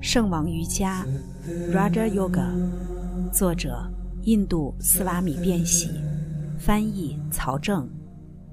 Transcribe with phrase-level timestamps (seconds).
[0.00, 1.04] 圣王瑜伽
[1.72, 2.46] （Raja Yoga），
[3.32, 3.90] 作者
[4.22, 5.90] 印度斯瓦米·变喜，
[6.56, 7.88] 翻译曹正，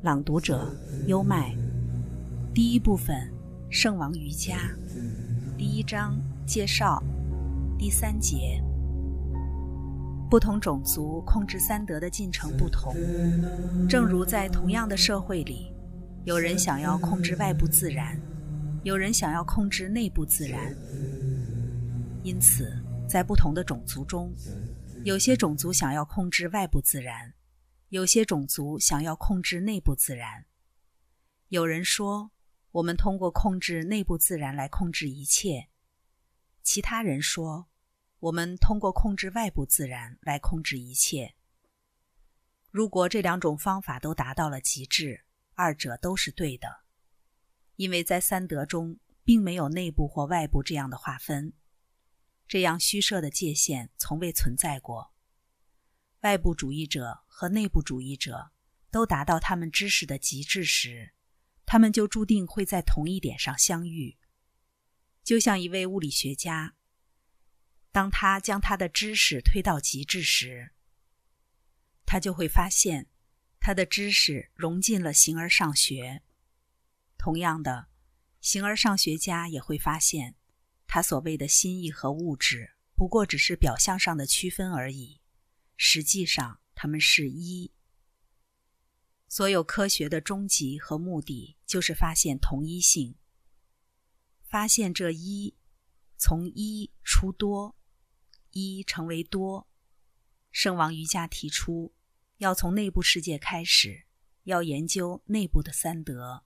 [0.02, 1.56] 朗读者优麦。
[2.52, 3.32] 第一部分：
[3.70, 4.58] 圣王瑜伽。
[5.56, 7.02] 第一章介绍。
[7.78, 8.60] 第三节：
[10.30, 12.96] 不同种族控制三德的进程不同，
[13.88, 15.72] 正如在同样的社会里，
[16.24, 18.20] 有人想要控制外部自然，
[18.84, 20.76] 有人想要控制内部自然。
[22.26, 22.76] 因此，
[23.08, 24.34] 在不同的种族中，
[25.04, 27.36] 有些种族想要控制外部自然，
[27.90, 30.48] 有些种族想要控制内部自然。
[31.50, 32.32] 有人说，
[32.72, 35.70] 我们通过控制内部自然来控制一切；
[36.64, 37.68] 其他人说，
[38.18, 41.36] 我们通过控制外部自然来控制一切。
[42.72, 46.80] 如果这两种方法都达到了极致，二者都是对的，
[47.76, 51.54] 因为在三德中并没有内部或外部这样的划分。
[52.48, 55.14] 这样虚设的界限从未存在过。
[56.22, 58.52] 外部主义者和内部主义者
[58.90, 61.14] 都达到他们知识的极致时，
[61.66, 64.18] 他们就注定会在同一点上相遇。
[65.24, 66.76] 就像一位物理学家，
[67.92, 70.72] 当他将他的知识推到极致时，
[72.06, 73.08] 他就会发现
[73.60, 76.22] 他的知识融进了形而上学。
[77.18, 77.88] 同样的，
[78.40, 80.36] 形而上学家也会发现。
[80.96, 85.20] 他所谓的心意和物质，不过只是表象上的区分而已。
[85.76, 87.74] 实际上，他们是一。
[89.28, 93.18] 所有科学的终极和目的，就是发现同一性，
[94.48, 95.58] 发现这一，
[96.16, 97.76] 从一出多，
[98.52, 99.68] 一成为多。
[100.50, 101.94] 圣王瑜伽提出，
[102.38, 104.06] 要从内部世界开始，
[104.44, 106.46] 要研究内部的三德，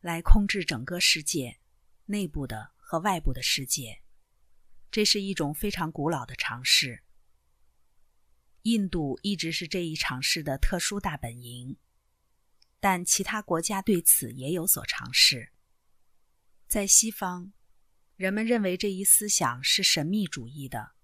[0.00, 1.60] 来控制整个世界，
[2.06, 2.72] 内部的。
[2.90, 4.02] 和外部的世界，
[4.90, 7.04] 这是一种非常古老的尝试。
[8.62, 11.76] 印度一直是这一尝试的特殊大本营，
[12.80, 15.52] 但其他国家对此也有所尝试。
[16.66, 17.52] 在西方，
[18.16, 20.94] 人们认为这一思想是神秘主义的，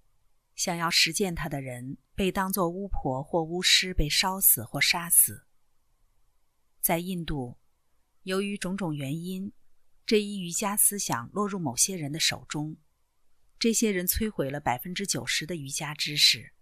[0.56, 5.46] 想要实践它的人被当作巫婆或巫师被烧死或杀死。
[6.80, 7.56] 在印度，
[8.24, 9.52] 由于种种原因。
[10.06, 12.76] 这一瑜伽思想落入某些人的手中，
[13.58, 16.52] 这些人摧毁了百分之九十的瑜伽知识，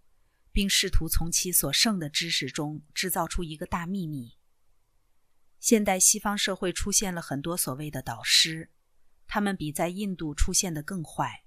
[0.51, 4.39] 并试图从其所剩的知识中制造出一个大秘密。
[5.59, 8.71] 现代西方社会出现了很多所谓的导师，
[9.27, 11.43] 他们比在印度出现的更坏，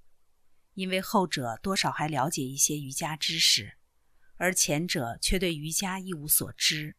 [0.75, 3.77] 因为后者多少还了解一些瑜伽知识，
[4.37, 6.95] 而前者却对瑜伽一无所知。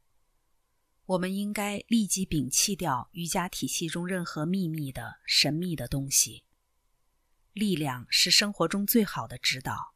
[1.10, 6.44] 我们应该立即摒弃掉瑜伽体系中任何秘密的神秘的东西。
[7.52, 9.96] 力量是生活中最好的指导，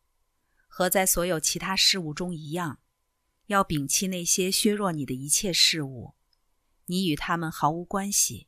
[0.68, 2.80] 和在所有其他事物中一样，
[3.46, 6.16] 要摒弃那些削弱你的一切事物，
[6.88, 8.48] 你与他们毫无关系。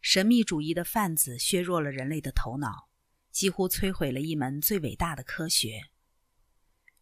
[0.00, 2.88] 神秘主义的贩子削弱了人类的头脑，
[3.30, 5.90] 几乎摧毁了一门最伟大的科学。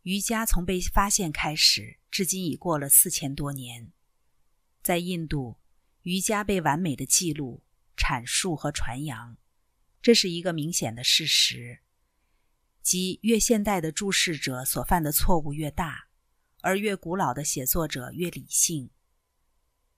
[0.02, 3.92] 瑜伽从被发现开始，至今已过了四千多年。
[4.82, 5.58] 在印度，
[6.02, 7.62] 瑜伽被完美的记录、
[7.96, 9.36] 阐述和传扬，
[10.00, 11.80] 这是一个明显的事实。
[12.82, 16.08] 即越现代的注释者所犯的错误越大，
[16.62, 18.90] 而越古老的写作者越理性。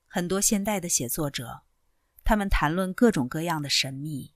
[0.05, 1.63] 很多现代的写作者，
[2.25, 4.33] 他们谈论各种各样的神秘，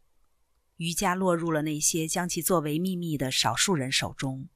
[0.78, 4.48] 瑜伽落入了那些将其作为秘密的少数人手中，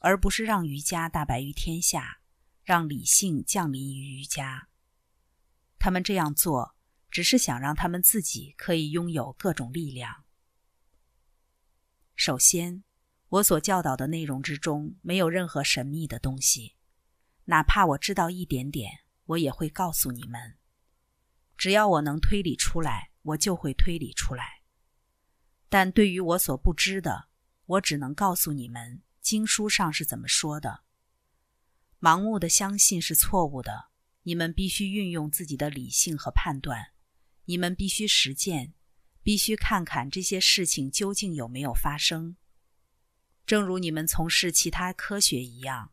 [0.00, 2.20] 而不是让瑜伽大白于天下，
[2.62, 4.68] 让理性降临于瑜伽。
[5.80, 6.76] 他们这样做，
[7.10, 10.24] 只是想让他们自己可以拥有各种力量。
[12.14, 12.84] 首先，
[13.30, 16.76] 我所教导的内容之中没有任何神秘的东西，
[17.46, 20.58] 哪怕我知道一点点，我也会告诉你们。
[21.56, 24.60] 只要我能推理出来，我就会推理出来。
[25.70, 27.28] 但对于我所不知的，
[27.64, 30.82] 我只能告诉你们经书上是怎么说的。
[31.98, 33.89] 盲目的相信是错误的。
[34.30, 36.92] 你们必须运用自己的理性和判断，
[37.46, 38.74] 你们必须实践，
[39.24, 42.36] 必须看看这些事情究竟有没有发生。
[43.44, 45.90] 正如你们从事其他科学一样，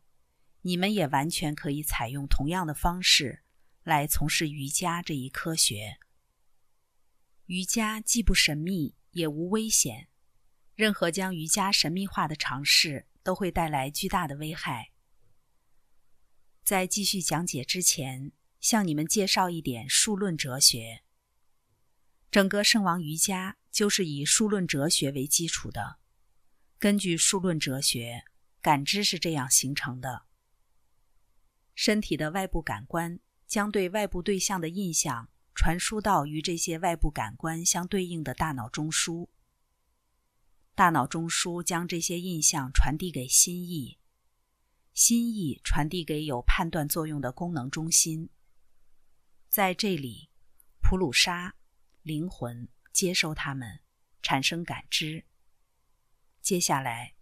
[0.62, 3.42] 你们也完全可以采用同样的方式
[3.82, 5.98] 来从事瑜伽这一科学。
[7.48, 10.10] 瑜伽既不神秘，也无危险。
[10.76, 14.92] 任何将瑜伽神秘化的尝试都会带来巨大的危害。
[16.68, 21.02] 在继续讲解之前，向你们介绍一点数论哲学。
[22.30, 25.98] 整个圣王瑜伽就是以数论哲学为基础的。
[26.78, 28.26] 根据数论哲学，
[28.62, 30.24] 感知是这样形成的：
[31.74, 39.30] 身体的外部感官将对外部对象的印象传输到与这些外部感官相对应的大脑中枢，
[40.76, 43.98] 大脑中枢将这些印象传递给心意，
[44.98, 48.32] 心意传递给有判断作用的功能中心，
[49.48, 50.32] 在这里，
[50.82, 51.54] 普鲁沙
[52.02, 53.82] 灵魂接收它们，
[54.24, 55.24] 产生感知。
[56.42, 57.14] 接下来，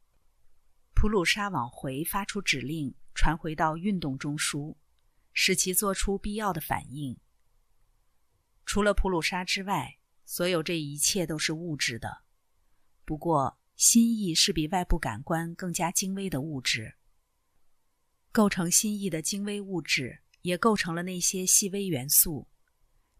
[0.94, 4.78] 普鲁沙往回发出指令，传回到运动中枢，
[5.34, 7.20] 使其做出必要的反应。
[8.66, 12.24] 除了普鲁沙之外，所有这一切都是物质的。
[13.04, 16.96] 不过，心意是比外部感官更加精微的物质。
[18.36, 22.50] 构成心意的精微物质，也构成了那些细微元素。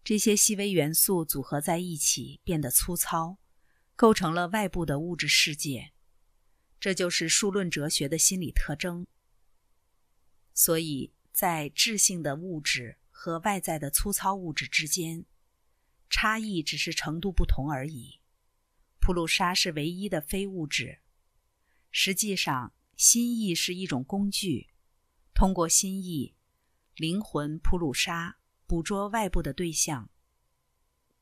[0.04, 3.38] 这些细微元素组合在一起，变得粗糙，
[3.94, 5.92] 构成了外部的物质世界。
[6.78, 9.06] 这就是数论哲学的心理特征。
[10.52, 15.24] 所以在质性的物质和外在的粗糙物质之间，
[16.10, 18.20] 差异只是程度不同而已。
[19.00, 20.98] 普鲁沙是唯一的非物质。
[21.90, 24.68] 实际上，心意是一种工具，
[25.36, 26.34] 通过心意，
[26.94, 30.08] 灵魂普鲁沙捕捉外部的对象。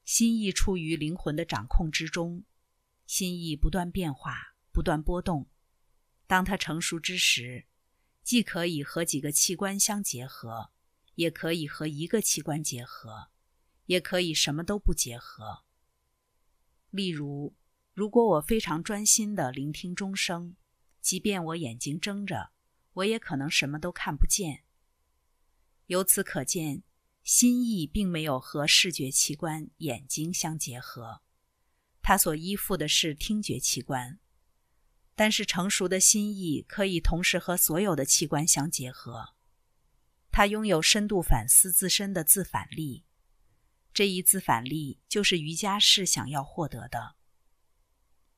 [0.04, 2.44] 心意处于灵魂的掌控之中，
[3.08, 4.54] 心意不断变化。
[4.70, 5.48] 不断波动，
[6.28, 7.66] 当它成熟之时，
[8.22, 10.70] 既可以和几个器官相结合，
[11.16, 13.30] 也可以和一个器官结合，
[13.86, 15.64] 也可以什么都不结合。
[16.90, 17.56] 例如，
[17.92, 20.54] 如果我非常专心地聆听钟声，
[21.00, 22.52] 即便我眼睛睁着，
[22.94, 24.64] 我也可能什么都看不见。
[25.86, 26.82] 由此可见，
[27.22, 31.22] 心意并没有和视觉器官眼睛相结合，
[32.02, 34.18] 它所依附的是听觉器官。
[35.16, 39.34] 但是成熟的心意可以同时和所有的器官相结合，
[40.32, 43.04] 它拥有深度反思自身的自反力，
[43.92, 47.14] 这一自反力就是瑜伽士想要获得的。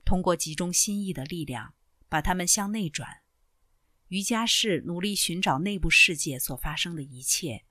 [0.04, 1.74] 通过集中心意的力量，
[2.08, 3.22] 把它们向内转，
[4.08, 7.64] 瑜伽士努力寻找内部世界所发生的一切，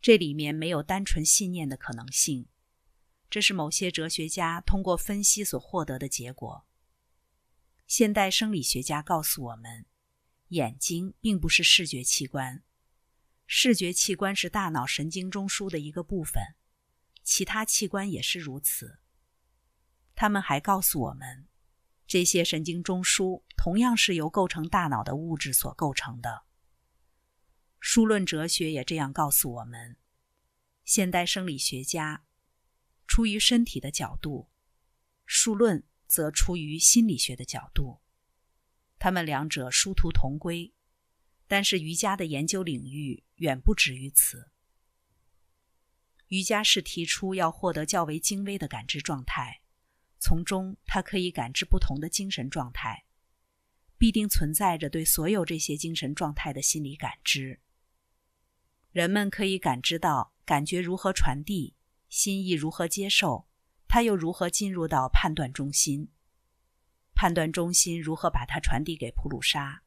[0.00, 2.48] 这里面没有单纯信念的可能性，
[3.30, 6.66] 这是某些哲学家通过分析所获得的结果。
[7.86, 9.86] 现代生理学家告诉我们，
[10.48, 12.64] 眼睛并不是视觉器官，
[13.46, 16.42] 视觉器官是大脑神经中枢的一个部分，
[17.22, 18.98] 其他器官也是如此。
[20.16, 21.46] 他们还告诉我们，
[22.06, 26.44] 这些神经中枢同样是由构成大脑的物质所构成的。
[27.80, 29.96] 数论哲学也这样告诉我们。
[30.84, 32.24] 现代生理学家
[33.06, 34.50] 出于身体的角度，
[35.24, 35.84] 数论。
[36.06, 38.00] 则出于心理学的角度，
[39.00, 40.72] 他们两者殊途同归，
[41.48, 44.52] 但是瑜伽的研究领域远不止于此。
[46.28, 49.62] 瑜伽是提出要获得较为精微的感知状态，
[50.24, 53.04] 从中他可以感知不同的精神状态，
[53.98, 57.60] 必定存在着对所有这些精神状态的心理感知。
[58.90, 61.74] 人们可以感知到感觉如何传递，
[62.08, 63.46] 心意如何接受。
[63.86, 66.08] 他又如何进入到判断中心？
[67.14, 69.82] 判断中心如何把它传递给普鲁沙？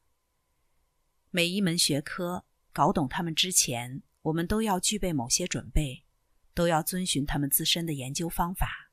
[1.30, 6.04] 每一门学科搞懂它们之前，我们都要具备某些准备，
[6.54, 8.87] 都要遵循他们自身的研究方法。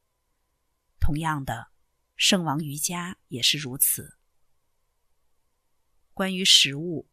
[1.06, 1.68] 同样的，
[2.16, 4.18] 圣王瑜伽也是如此。
[6.16, 7.08] 关于食物，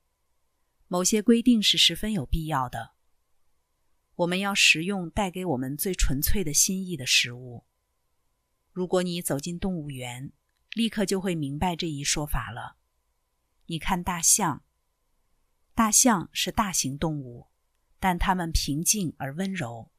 [0.88, 2.94] 某些规定是十分有必要的。
[4.14, 7.66] 我们要食用带给我们最纯粹的心意的食物。
[8.72, 10.32] 如果你走进动物园，
[10.70, 12.78] 立刻就会明白这一说法了。
[13.66, 14.64] 你看大象，
[15.74, 17.48] 大象是大型动物，
[18.00, 19.90] 但它们平静而温柔。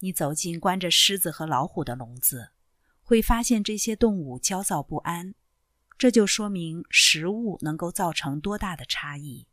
[0.00, 2.50] 你走进关着狮子和老虎的笼子，
[3.12, 5.34] 会发现这些动物焦躁不安。
[5.98, 9.46] 这就说明食物能够造成多大的差异。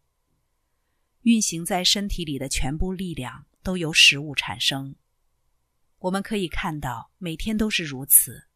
[1.24, 4.96] 运行在身体里的全部力量都由食物产生。
[5.98, 8.48] 我们可以看到，每天都是如此。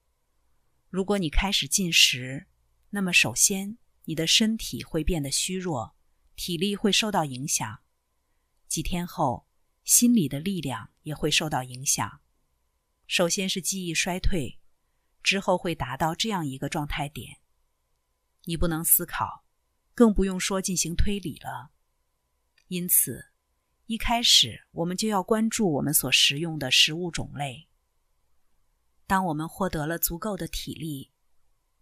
[0.89, 2.47] 如果你开始进食，
[2.91, 5.97] 那么首先你的身体会变得虚弱，
[6.37, 7.81] 体力会受到影响。
[8.69, 9.49] 几天后，
[9.83, 12.21] 心理的力量也会受到影响。
[13.05, 14.59] 首先是记忆衰退，
[15.23, 17.37] 之后会达到这样一个状态点：
[18.43, 19.45] 你不能思考，
[19.95, 21.71] 更不用说进行推理了。
[22.67, 23.29] 因此。
[23.85, 27.67] 一开始，我们就要关注我们所食用的食物种类。
[29.05, 31.11] 当我们获得了足够的体力，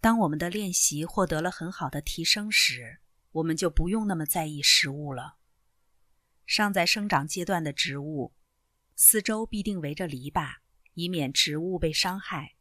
[0.02, 3.02] 当我们的练习获得了很好的提升时，
[3.34, 5.38] 我们就不用那么在意食物了。
[6.48, 8.34] 尚在生长阶段的植物，
[8.96, 10.56] 四周必定围着篱笆，
[10.96, 12.56] 以免植物被伤害。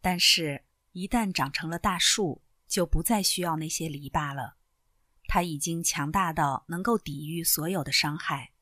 [0.00, 4.56] 但是，一旦长成了大树，就不再需要那些篱笆了。
[5.26, 8.52] 它已经强大到能够抵御所有的伤害。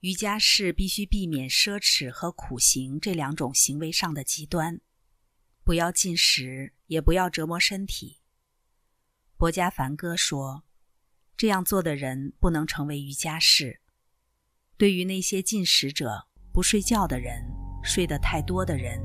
[0.00, 4.80] 瑜伽士必须避免奢侈和苦行这两种行为上的极端。
[5.62, 8.18] 不要进食，也不要折磨身体。
[9.36, 10.64] 博家梵歌说
[11.36, 13.80] ：“这样做的人不能成为瑜伽士。”
[14.78, 17.44] 对于那些进食者、不睡觉的人、
[17.84, 18.98] 睡得太多的人、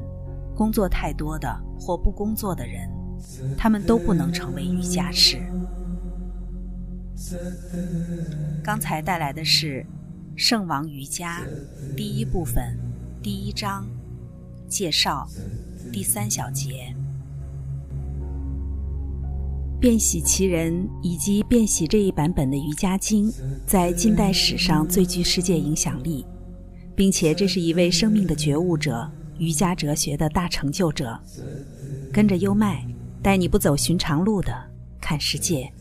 [0.55, 1.47] 工作太多的
[1.79, 2.89] 或不工作的人，
[3.57, 5.38] 他们都不能成为瑜伽师。
[8.63, 9.81] 刚才带来的是
[10.35, 11.41] 《圣王瑜伽》
[11.95, 12.77] 第一部分
[13.21, 13.88] 第一章
[14.67, 15.27] 介绍。
[15.93, 16.93] 第三小节，
[19.79, 23.31] 变喜其人以及变喜这一版本的瑜伽经，
[23.67, 26.25] 在近代史上最具世界影响力，
[26.95, 31.19] 并且这是一位生命的觉悟者、瑜伽哲学的大成就者。
[32.11, 32.85] 跟着优麦，
[33.21, 34.53] 带你不走寻常路的
[35.01, 35.71] 看世界。